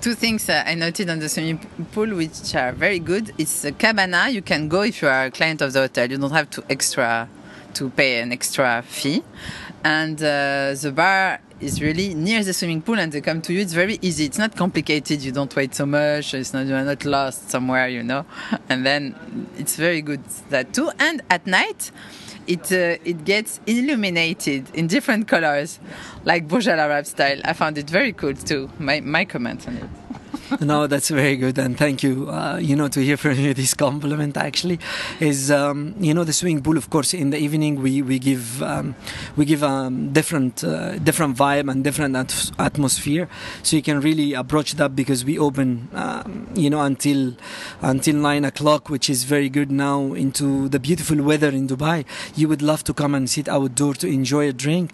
Two 0.03 0.15
things 0.15 0.49
uh, 0.49 0.65
I 0.67 0.75
noted 0.75 1.09
on 1.11 1.21
the 1.21 1.29
swimming 1.29 1.59
pool 1.93 2.17
which 2.17 2.57
are 2.57 2.73
very 2.73 2.99
good. 2.99 3.33
It's 3.39 3.65
a 3.65 3.71
cabana. 3.71 4.31
You 4.31 4.43
can 4.43 4.67
go 4.67 4.83
if 4.83 5.01
you 5.01 5.07
are 5.07 5.27
a 5.27 5.31
client 5.31 5.63
of 5.63 5.73
the 5.73 5.79
hotel. 5.79 6.11
You 6.11 6.19
don't 6.19 6.33
have 6.33 6.51
to 6.51 6.65
extra 6.69 7.29
to 7.75 7.89
pay 7.89 8.21
an 8.21 8.33
extra 8.33 8.83
fee, 8.85 9.23
and 9.85 10.21
uh, 10.21 10.75
the 10.75 10.93
bar 10.93 11.41
is 11.61 11.81
really 11.81 12.15
near 12.15 12.43
the 12.43 12.53
swimming 12.53 12.83
pool, 12.83 12.99
and 12.99 13.13
they 13.13 13.21
come 13.21 13.41
to 13.43 13.53
you. 13.53 13.61
It's 13.61 13.75
very 13.75 14.01
easy. 14.03 14.25
It's 14.25 14.39
not 14.39 14.57
complicated. 14.57 15.23
You 15.23 15.31
don't 15.31 15.55
wait 15.55 15.73
so 15.73 15.87
much. 15.87 16.35
It's 16.35 16.53
not 16.53 16.67
you 16.67 16.75
are 16.75 16.85
not 16.85 17.05
lost 17.05 17.51
somewhere, 17.51 17.87
you 17.87 18.03
know. 18.03 18.27
And 18.69 18.85
then 18.85 19.15
it's 19.57 19.77
very 19.77 20.03
good 20.03 20.25
that 20.51 20.75
too. 20.75 20.91
And 20.99 21.23
at 21.31 21.47
night. 21.47 21.93
It, 22.47 22.73
uh, 22.73 22.99
it 23.05 23.25
gets 23.25 23.61
illuminated 23.67 24.75
in 24.75 24.89
different 24.89 25.29
colors, 25.29 25.79
like 26.25 26.49
Burj 26.49 26.69
Arab 26.69 27.07
style. 27.07 27.41
I 27.45 27.53
found 27.53 27.79
it 27.79 27.89
very 27.89 28.13
cool 28.13 28.35
too. 28.35 28.69
My, 28.79 29.01
my 29.01 29.25
comment 29.25 29.67
on 29.69 29.77
it. 29.77 30.02
no, 30.61 30.87
that's 30.87 31.09
very 31.09 31.37
good, 31.37 31.59
and 31.59 31.79
thank 31.79 32.03
you. 32.03 32.29
Uh, 32.29 32.59
you 32.61 32.75
know, 32.77 32.89
to 32.89 33.01
hear 33.01 33.17
from 33.17 33.39
you 33.39 33.55
this 33.55 33.75
compliment 33.75 34.37
actually 34.37 34.79
is, 35.21 35.51
um, 35.51 35.95
you 35.99 36.13
know, 36.13 36.25
the 36.25 36.33
swimming 36.33 36.63
pool. 36.63 36.77
Of 36.77 36.91
course, 36.91 37.15
in 37.15 37.31
the 37.31 37.39
evening 37.39 37.81
we 37.81 38.03
we 38.03 38.19
give 38.19 38.63
um, 38.63 38.95
we 39.37 39.45
give 39.45 39.63
um, 39.63 40.13
different 40.13 40.65
uh, 40.65 40.99
different 40.99 41.37
vibe 41.37 41.71
and 41.71 41.85
different 41.85 42.17
at- 42.17 42.51
atmosphere, 42.59 43.29
so 43.63 43.77
you 43.77 43.83
can 43.83 44.01
really 44.01 44.35
approach 44.35 44.73
that 44.75 44.97
because 44.97 45.25
we 45.25 45.39
open, 45.39 45.89
um, 45.95 46.49
you 46.55 46.69
know, 46.71 46.81
until 46.81 47.35
until 47.81 48.17
nine 48.17 48.45
o'clock, 48.45 48.89
which 48.89 49.09
is 49.09 49.25
very 49.25 49.49
good 49.49 49.71
now 49.71 50.13
into 50.13 50.69
the 50.69 50.81
beautiful 50.81 51.23
weather 51.23 51.49
in 51.49 51.69
Dubai. 51.69 52.05
You 52.35 52.49
would 52.49 52.63
love 52.63 52.85
to 52.85 52.95
come 52.95 53.15
and 53.15 53.29
sit 53.31 53.49
outdoor 53.49 53.95
to 53.95 54.07
enjoy 54.07 54.49
a 54.49 54.53
drink 54.53 54.93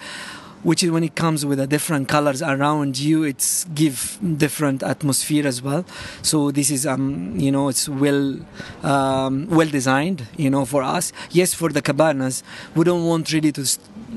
which 0.63 0.83
is 0.83 0.91
when 0.91 1.05
it 1.05 1.15
comes 1.15 1.45
with 1.47 1.59
the 1.59 1.67
different 1.67 2.09
colors 2.09 2.43
around 2.43 2.99
you 2.99 3.23
it's 3.23 3.65
give 3.75 4.19
different 4.37 4.83
atmosphere 4.83 5.47
as 5.47 5.63
well. 5.63 5.85
So 6.23 6.51
this 6.51 6.71
is 6.71 6.87
um 6.87 7.35
you 7.37 7.53
know 7.53 7.69
it's 7.69 7.89
well 7.89 8.39
um, 8.83 9.49
well 9.49 9.69
designed 9.69 10.27
you 10.37 10.51
know 10.51 10.65
for 10.65 10.83
us. 10.83 11.13
Yes 11.31 11.55
for 11.55 11.69
the 11.71 11.83
cabanas 11.83 12.43
we 12.75 12.85
don't 12.85 13.05
want 13.05 13.33
really 13.33 13.53
to 13.53 13.65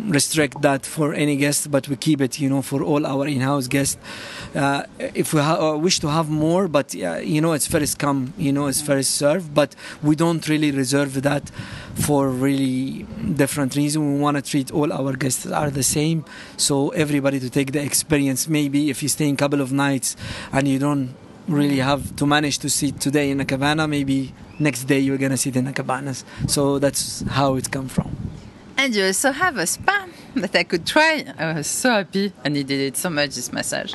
restrict 0.07 0.61
that 0.61 0.85
for 0.85 1.13
any 1.13 1.35
guest 1.35 1.69
but 1.69 1.87
we 1.87 1.95
keep 1.95 2.21
it 2.21 2.39
you 2.39 2.49
know 2.49 2.61
for 2.61 2.83
all 2.83 3.05
our 3.05 3.27
in-house 3.27 3.67
guests. 3.67 3.97
Uh, 4.55 4.83
if 4.99 5.33
we 5.33 5.39
ha- 5.41 5.59
uh, 5.59 5.77
wish 5.77 5.99
to 5.99 6.07
have 6.07 6.29
more 6.29 6.67
but 6.67 6.95
uh, 6.95 7.15
you 7.17 7.41
know 7.41 7.53
it's 7.53 7.67
first 7.67 7.99
come 7.99 8.33
you 8.37 8.51
know 8.51 8.67
it's 8.67 8.81
first 8.81 9.11
serve 9.15 9.53
but 9.53 9.75
we 10.01 10.15
don't 10.15 10.47
really 10.47 10.71
reserve 10.71 11.21
that 11.21 11.49
for 11.95 12.29
really 12.29 13.03
different 13.35 13.75
reason. 13.75 14.13
We 14.15 14.19
want 14.19 14.37
to 14.37 14.41
treat 14.41 14.71
all 14.71 14.91
our 14.93 15.13
guests 15.13 15.45
are 15.45 15.69
the 15.69 15.83
same 15.83 16.23
so 16.57 16.89
everybody 16.89 17.39
to 17.39 17.49
take 17.49 17.71
the 17.71 17.81
experience. 17.81 18.47
Maybe 18.47 18.89
if 18.89 19.03
you 19.03 19.09
stay 19.09 19.27
in 19.27 19.35
a 19.35 19.37
couple 19.37 19.61
of 19.61 19.71
nights 19.71 20.15
and 20.51 20.67
you 20.67 20.79
don't 20.79 21.15
really 21.47 21.77
have 21.79 22.15
to 22.15 22.25
manage 22.25 22.59
to 22.59 22.69
sit 22.69 22.99
today 22.99 23.29
in 23.31 23.39
a 23.41 23.45
cabana 23.45 23.87
maybe 23.87 24.31
next 24.59 24.83
day 24.85 24.99
you're 24.99 25.17
gonna 25.17 25.37
sit 25.37 25.55
in 25.55 25.67
a 25.67 25.73
cabanas. 25.73 26.23
So 26.47 26.79
that's 26.79 27.21
how 27.23 27.55
it 27.55 27.71
come 27.71 27.87
from 27.87 28.15
And 28.81 28.95
you 28.95 29.05
also 29.05 29.31
have 29.31 29.57
a 29.57 29.67
spa 29.67 30.07
that 30.33 30.55
I 30.55 30.63
could 30.63 30.87
try. 30.87 31.23
I 31.37 31.53
was 31.53 31.67
so 31.67 31.91
happy 31.91 32.33
and 32.43 32.55
he 32.55 32.63
did 32.63 32.79
it 32.79 32.97
so 32.97 33.11
much, 33.11 33.35
this 33.35 33.53
massage. 33.53 33.93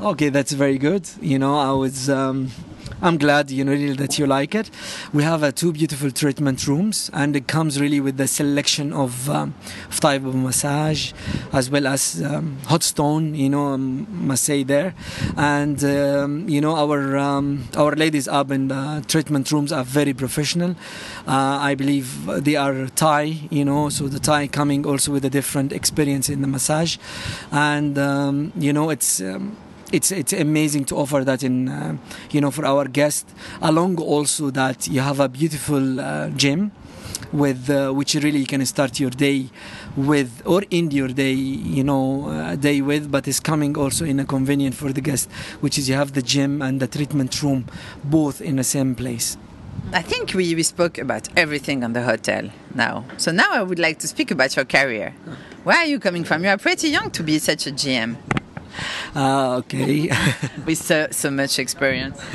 Okay, 0.00 0.28
that's 0.28 0.52
very 0.52 0.78
good. 0.78 1.10
You 1.20 1.40
know, 1.40 1.58
I 1.58 1.72
was. 1.72 2.08
Um, 2.08 2.52
I'm 3.00 3.16
glad 3.16 3.48
you 3.50 3.62
know 3.64 3.94
that 3.94 4.18
you 4.18 4.26
like 4.26 4.56
it. 4.56 4.70
We 5.12 5.22
have 5.22 5.44
uh, 5.44 5.52
two 5.52 5.72
beautiful 5.72 6.10
treatment 6.10 6.66
rooms, 6.66 7.10
and 7.12 7.36
it 7.36 7.46
comes 7.46 7.80
really 7.80 8.00
with 8.00 8.16
the 8.16 8.26
selection 8.26 8.92
of, 8.92 9.30
um, 9.30 9.54
of 9.88 10.00
type 10.00 10.24
of 10.24 10.34
massage, 10.34 11.12
as 11.52 11.70
well 11.70 11.86
as 11.86 12.20
um, 12.24 12.58
hot 12.66 12.82
stone. 12.82 13.36
You 13.36 13.50
know, 13.50 13.66
um, 13.68 14.36
say 14.36 14.64
there, 14.64 14.94
and 15.36 15.82
um, 15.84 16.48
you 16.48 16.60
know 16.60 16.74
our 16.74 17.16
um, 17.16 17.68
our 17.76 17.94
ladies 17.94 18.26
up 18.26 18.50
in 18.50 18.66
the 18.66 19.04
treatment 19.06 19.52
rooms 19.52 19.70
are 19.70 19.84
very 19.84 20.12
professional. 20.12 20.72
Uh, 21.24 21.58
I 21.60 21.76
believe 21.76 22.26
they 22.26 22.56
are 22.56 22.88
Thai. 22.88 23.48
You 23.50 23.64
know, 23.64 23.90
so 23.90 24.08
the 24.08 24.18
Thai 24.18 24.48
coming 24.48 24.84
also 24.84 25.12
with 25.12 25.24
a 25.24 25.30
different 25.30 25.72
experience 25.72 26.28
in 26.28 26.40
the 26.40 26.48
massage, 26.48 26.96
and 27.52 27.96
you 28.60 28.72
know 28.72 28.90
it's. 28.90 29.22
It's 29.90 30.12
it's 30.12 30.34
amazing 30.34 30.84
to 30.86 30.96
offer 30.96 31.24
that 31.24 31.42
in 31.42 31.68
uh, 31.68 31.96
you 32.30 32.40
know 32.42 32.50
for 32.50 32.66
our 32.66 32.86
guests 32.86 33.32
along 33.62 33.98
also 33.98 34.50
that 34.50 34.86
you 34.86 35.00
have 35.00 35.18
a 35.18 35.28
beautiful 35.28 35.98
uh, 36.00 36.28
gym 36.30 36.72
with 37.32 37.70
uh, 37.70 37.90
which 37.92 38.14
really 38.14 38.40
you 38.40 38.46
can 38.46 38.64
start 38.66 39.00
your 39.00 39.10
day 39.10 39.48
with 39.96 40.42
or 40.44 40.62
end 40.70 40.92
your 40.92 41.08
day 41.08 41.32
you 41.32 41.82
know 41.82 42.28
uh, 42.28 42.54
day 42.56 42.82
with 42.82 43.10
but 43.10 43.26
it's 43.26 43.40
coming 43.40 43.78
also 43.78 44.04
in 44.04 44.20
a 44.20 44.26
convenient 44.26 44.74
for 44.74 44.92
the 44.92 45.00
guest 45.00 45.30
which 45.60 45.78
is 45.78 45.88
you 45.88 45.94
have 45.94 46.12
the 46.12 46.22
gym 46.22 46.60
and 46.60 46.80
the 46.80 46.86
treatment 46.86 47.42
room 47.42 47.64
both 48.04 48.42
in 48.42 48.56
the 48.56 48.64
same 48.64 48.94
place 48.94 49.38
I 49.92 50.02
think 50.02 50.34
we, 50.34 50.54
we 50.54 50.64
spoke 50.64 50.98
about 50.98 51.28
everything 51.34 51.82
on 51.82 51.94
the 51.94 52.02
hotel 52.02 52.50
now. 52.74 53.04
So 53.16 53.32
now 53.32 53.52
I 53.52 53.62
would 53.62 53.78
like 53.78 54.00
to 54.00 54.08
speak 54.08 54.30
about 54.30 54.54
your 54.54 54.66
career. 54.66 55.14
Where 55.64 55.78
are 55.78 55.86
you 55.86 55.98
coming 55.98 56.24
from? 56.24 56.42
You 56.42 56.50
are 56.50 56.58
pretty 56.58 56.88
young 56.88 57.10
to 57.12 57.22
be 57.22 57.38
such 57.38 57.66
a 57.66 57.70
GM 57.70 58.16
ah 59.14 59.56
okay 59.56 60.10
with 60.66 60.78
so, 60.78 61.08
so 61.10 61.30
much 61.30 61.58
experience. 61.58 62.18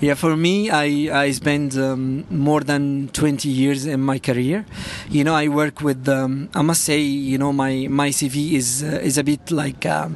Yeah, 0.00 0.14
for 0.14 0.36
me, 0.36 0.68
I, 0.68 1.08
I 1.26 1.30
spent 1.30 1.76
um, 1.76 2.24
more 2.28 2.60
than 2.60 3.08
20 3.12 3.48
years 3.48 3.86
in 3.86 4.00
my 4.00 4.18
career. 4.18 4.64
You 5.08 5.22
know, 5.22 5.34
I 5.34 5.46
work 5.46 5.80
with, 5.80 6.08
um, 6.08 6.48
I 6.54 6.62
must 6.62 6.82
say, 6.82 6.98
you 6.98 7.38
know, 7.38 7.52
my, 7.52 7.86
my 7.88 8.08
CV 8.08 8.52
is, 8.54 8.82
uh, 8.82 8.98
is 9.02 9.16
a 9.16 9.22
bit 9.22 9.52
like 9.52 9.84
a 9.84 10.10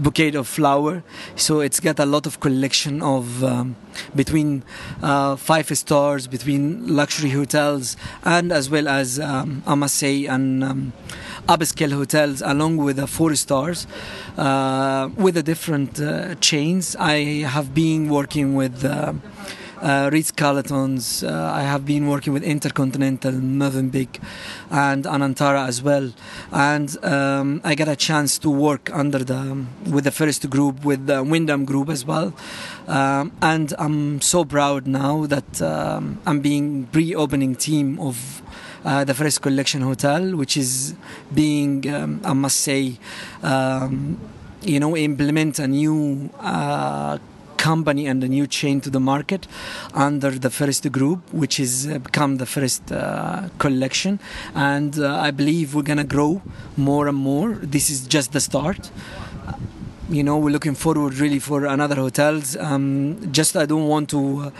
bouquet 0.00 0.34
of 0.34 0.48
flower. 0.48 1.02
So 1.36 1.60
it's 1.60 1.80
got 1.80 1.98
a 1.98 2.06
lot 2.06 2.26
of 2.26 2.40
collection 2.40 3.02
of 3.02 3.44
um, 3.44 3.76
between 4.14 4.62
uh, 5.02 5.36
five 5.36 5.66
stars, 5.76 6.26
between 6.26 6.96
luxury 6.96 7.30
hotels, 7.30 7.96
and 8.24 8.52
as 8.52 8.70
well 8.70 8.88
as, 8.88 9.20
um, 9.20 9.62
I 9.66 9.74
must 9.74 9.96
say, 9.96 10.26
and 10.26 10.64
um, 10.64 10.92
upscale 11.48 11.92
hotels 11.92 12.42
along 12.42 12.78
with 12.78 12.96
the 12.96 13.06
four 13.06 13.34
stars 13.34 13.86
uh, 14.36 15.08
with 15.16 15.34
the 15.34 15.42
different 15.42 16.00
uh, 16.00 16.34
chains. 16.36 16.96
I 16.96 17.44
have 17.46 17.74
been 17.74 18.08
working 18.08 18.54
with 18.54 18.84
uh, 19.80 20.10
Ritz 20.12 20.30
Carltons. 20.30 21.24
Uh, 21.24 21.52
I 21.54 21.62
have 21.62 21.84
been 21.84 22.06
working 22.08 22.32
with 22.32 22.42
Intercontinental, 22.42 23.32
Movenpick, 23.32 24.20
and 24.70 25.04
Anantara 25.04 25.66
as 25.66 25.82
well. 25.82 26.12
And 26.52 27.02
um, 27.04 27.60
I 27.64 27.74
got 27.74 27.88
a 27.88 27.96
chance 27.96 28.38
to 28.38 28.50
work 28.50 28.90
under 28.92 29.18
the 29.18 29.64
with 29.90 30.04
the 30.04 30.10
first 30.10 30.48
group, 30.50 30.84
with 30.84 31.06
the 31.06 31.22
Wyndham 31.22 31.64
Group 31.64 31.88
as 31.88 32.04
well. 32.04 32.32
Um, 32.86 33.32
and 33.42 33.72
I'm 33.78 34.20
so 34.20 34.44
proud 34.44 34.86
now 34.86 35.26
that 35.26 35.62
um, 35.62 36.20
I'm 36.26 36.40
being 36.40 36.86
pre-opening 36.86 37.56
team 37.56 37.98
of. 38.00 38.42
Uh, 38.82 39.04
the 39.04 39.12
first 39.12 39.42
collection 39.42 39.82
hotel, 39.82 40.34
which 40.34 40.56
is 40.56 40.94
being, 41.34 41.86
I 42.24 42.32
must 42.32 42.60
say, 42.62 42.96
you 43.42 44.80
know, 44.80 44.96
implement 44.96 45.58
a 45.58 45.68
new 45.68 46.30
uh, 46.40 47.18
company 47.60 48.06
and 48.06 48.24
a 48.24 48.28
new 48.28 48.46
chain 48.46 48.80
to 48.80 48.90
the 48.90 49.00
market 49.00 49.46
under 49.92 50.30
the 50.30 50.50
first 50.50 50.90
group, 50.90 51.20
which 51.32 51.58
has 51.58 51.86
uh, 51.86 51.98
become 51.98 52.38
the 52.38 52.46
first 52.46 52.90
uh, 52.90 53.48
collection. 53.58 54.18
And 54.54 54.98
uh, 54.98 55.28
I 55.28 55.30
believe 55.30 55.74
we're 55.74 55.90
gonna 55.92 56.10
grow 56.16 56.40
more 56.76 57.06
and 57.06 57.18
more. 57.18 57.50
This 57.74 57.90
is 57.90 58.06
just 58.06 58.32
the 58.32 58.40
start. 58.40 58.90
You 60.08 60.24
know, 60.24 60.38
we're 60.38 60.50
looking 60.50 60.74
forward 60.74 61.14
really 61.14 61.38
for 61.38 61.66
another 61.66 61.94
hotels. 61.94 62.56
Um, 62.56 63.30
just 63.30 63.56
I 63.56 63.66
don't 63.66 63.86
want 63.86 64.08
to 64.10 64.20
uh, 64.20 64.50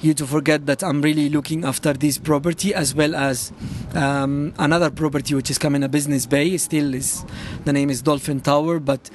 you 0.00 0.14
to 0.14 0.26
forget 0.26 0.66
that 0.66 0.82
I'm 0.82 1.02
really 1.02 1.28
looking 1.28 1.64
after 1.64 1.92
this 1.92 2.18
property 2.18 2.72
as 2.74 2.94
well 2.94 3.14
as 3.14 3.52
um, 3.94 4.54
another 4.58 4.90
property 4.90 5.34
which 5.34 5.50
is 5.50 5.58
coming 5.58 5.82
a 5.82 5.88
business 5.88 6.24
bay. 6.24 6.56
Still 6.56 6.94
is 6.94 7.24
the 7.64 7.72
name 7.72 7.90
is 7.90 8.00
Dolphin 8.00 8.40
Tower, 8.40 8.78
but 8.80 9.10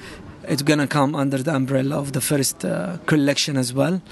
it's 0.50 0.62
gonna 0.62 0.88
come 0.88 1.14
under 1.14 1.38
the 1.38 1.54
umbrella 1.54 1.96
of 1.96 2.12
the 2.12 2.20
first 2.20 2.64
uh, 2.64 2.98
collection 3.06 3.56
as 3.56 3.72
well. 3.72 4.02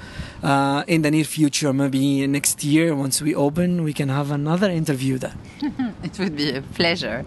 Uh, 0.42 0.84
in 0.86 1.02
the 1.02 1.10
near 1.10 1.24
future, 1.24 1.72
maybe 1.72 2.26
next 2.28 2.62
year, 2.62 2.94
once 2.94 3.20
we 3.20 3.34
open, 3.34 3.82
we 3.82 3.92
can 3.92 4.08
have 4.08 4.30
another 4.30 4.70
interview 4.70 5.18
there. 5.18 5.34
it 6.04 6.16
would 6.18 6.36
be 6.36 6.52
a 6.54 6.62
pleasure. 6.62 7.24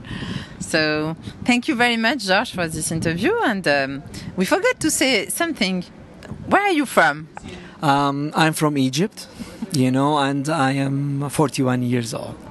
So, 0.59 1.17
thank 1.43 1.67
you 1.67 1.75
very 1.75 1.97
much, 1.97 2.19
George, 2.25 2.51
for 2.51 2.67
this 2.69 2.89
interview. 2.91 3.33
And 3.43 3.67
um, 3.67 4.03
we 4.37 4.45
forgot 4.45 4.79
to 4.79 4.89
say 4.89 5.27
something. 5.27 5.83
Where 6.47 6.63
are 6.63 6.71
you 6.71 6.85
from? 6.85 7.27
Um, 7.81 8.31
I'm 8.33 8.53
from 8.53 8.77
Egypt, 8.77 9.27
you 9.73 9.91
know, 9.91 10.19
and 10.19 10.47
I 10.47 10.71
am 10.71 11.29
41 11.29 11.83
years 11.83 12.13
old. 12.13 12.35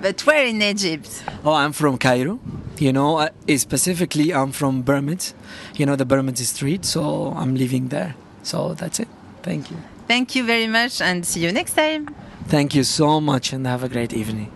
But 0.00 0.26
where 0.26 0.46
in 0.46 0.60
Egypt? 0.60 1.22
Oh, 1.44 1.52
I'm 1.52 1.72
from 1.72 1.96
Cairo. 1.96 2.40
You 2.82 2.92
know, 2.92 3.18
uh, 3.18 3.28
specifically, 3.56 4.34
I'm 4.34 4.50
from 4.50 4.82
Bermud. 4.82 5.34
You 5.76 5.86
know, 5.86 5.94
the 5.94 6.04
Bermud 6.04 6.36
Street. 6.38 6.84
So 6.84 7.32
I'm 7.36 7.54
living 7.54 7.88
there. 7.88 8.16
So 8.42 8.74
that's 8.74 8.98
it. 8.98 9.08
Thank 9.44 9.70
you. 9.70 9.76
Thank 10.08 10.34
you 10.34 10.44
very 10.44 10.66
much, 10.66 11.00
and 11.00 11.24
see 11.24 11.44
you 11.44 11.52
next 11.52 11.74
time. 11.74 12.12
Thank 12.48 12.74
you 12.74 12.82
so 12.82 13.20
much, 13.20 13.52
and 13.52 13.66
have 13.68 13.84
a 13.84 13.88
great 13.88 14.12
evening. 14.12 14.50